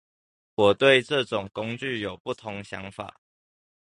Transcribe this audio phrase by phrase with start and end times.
[0.55, 3.21] 我對這種工具有不同想法